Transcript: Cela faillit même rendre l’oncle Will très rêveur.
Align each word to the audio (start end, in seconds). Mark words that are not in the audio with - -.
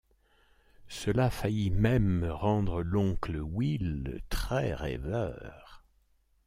Cela 0.87 1.29
faillit 1.29 1.69
même 1.69 2.25
rendre 2.27 2.81
l’oncle 2.81 3.39
Will 3.39 4.19
très 4.29 4.73
rêveur. 4.73 5.83